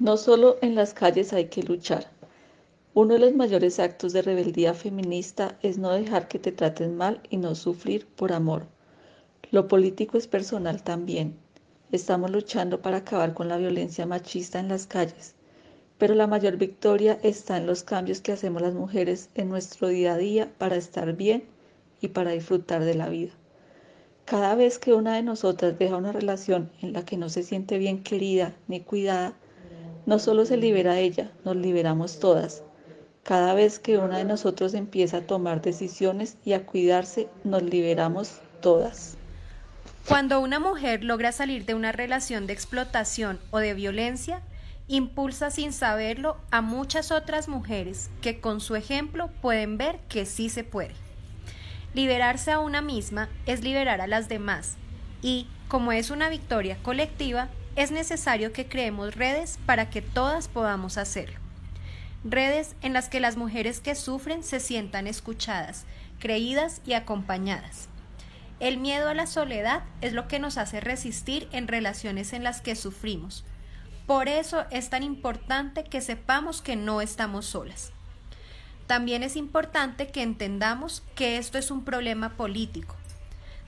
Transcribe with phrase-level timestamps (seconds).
[0.00, 2.10] No solo en las calles hay que luchar.
[2.94, 7.20] Uno de los mayores actos de rebeldía feminista es no dejar que te traten mal
[7.28, 8.66] y no sufrir por amor.
[9.50, 11.36] Lo político es personal también.
[11.92, 15.34] Estamos luchando para acabar con la violencia machista en las calles,
[15.98, 20.14] pero la mayor victoria está en los cambios que hacemos las mujeres en nuestro día
[20.14, 21.44] a día para estar bien
[22.00, 23.32] y para disfrutar de la vida.
[24.24, 27.76] Cada vez que una de nosotras deja una relación en la que no se siente
[27.76, 29.36] bien querida ni cuidada,
[30.10, 32.64] no solo se libera ella, nos liberamos todas.
[33.22, 38.40] Cada vez que una de nosotros empieza a tomar decisiones y a cuidarse, nos liberamos
[38.60, 39.16] todas.
[40.08, 44.42] Cuando una mujer logra salir de una relación de explotación o de violencia,
[44.88, 50.48] impulsa sin saberlo a muchas otras mujeres que con su ejemplo pueden ver que sí
[50.48, 50.96] se puede.
[51.94, 54.74] Liberarse a una misma es liberar a las demás
[55.22, 57.48] y, como es una victoria colectiva,
[57.80, 61.38] es necesario que creemos redes para que todas podamos hacerlo.
[62.24, 65.86] Redes en las que las mujeres que sufren se sientan escuchadas,
[66.18, 67.88] creídas y acompañadas.
[68.58, 72.60] El miedo a la soledad es lo que nos hace resistir en relaciones en las
[72.60, 73.46] que sufrimos.
[74.06, 77.92] Por eso es tan importante que sepamos que no estamos solas.
[78.86, 82.96] También es importante que entendamos que esto es un problema político,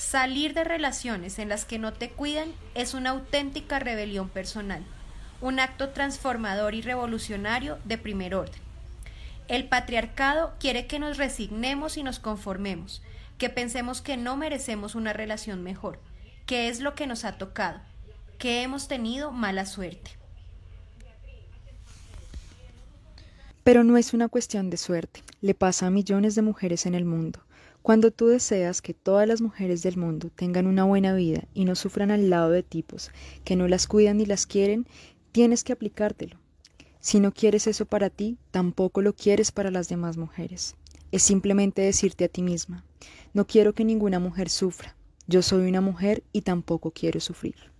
[0.00, 4.82] Salir de relaciones en las que no te cuidan es una auténtica rebelión personal,
[5.42, 8.60] un acto transformador y revolucionario de primer orden.
[9.46, 13.02] El patriarcado quiere que nos resignemos y nos conformemos,
[13.36, 16.00] que pensemos que no merecemos una relación mejor,
[16.46, 17.80] que es lo que nos ha tocado,
[18.38, 20.12] que hemos tenido mala suerte.
[23.62, 27.04] Pero no es una cuestión de suerte, le pasa a millones de mujeres en el
[27.04, 27.40] mundo.
[27.82, 31.74] Cuando tú deseas que todas las mujeres del mundo tengan una buena vida y no
[31.74, 33.10] sufran al lado de tipos
[33.42, 34.86] que no las cuidan ni las quieren,
[35.32, 36.36] tienes que aplicártelo.
[37.00, 40.76] Si no quieres eso para ti, tampoco lo quieres para las demás mujeres.
[41.10, 42.84] Es simplemente decirte a ti misma,
[43.32, 44.94] no quiero que ninguna mujer sufra.
[45.26, 47.70] Yo soy una mujer y tampoco quiero sufrir.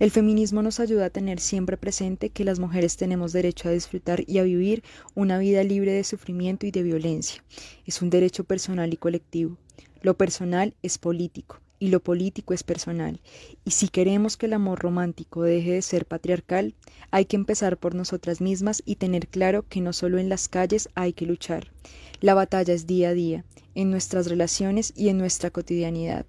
[0.00, 4.24] El feminismo nos ayuda a tener siempre presente que las mujeres tenemos derecho a disfrutar
[4.26, 4.82] y a vivir
[5.14, 7.44] una vida libre de sufrimiento y de violencia.
[7.84, 9.58] Es un derecho personal y colectivo.
[10.00, 13.20] Lo personal es político y lo político es personal.
[13.62, 16.74] Y si queremos que el amor romántico deje de ser patriarcal,
[17.10, 20.88] hay que empezar por nosotras mismas y tener claro que no solo en las calles
[20.94, 21.72] hay que luchar.
[22.22, 23.44] La batalla es día a día,
[23.74, 26.24] en nuestras relaciones y en nuestra cotidianidad.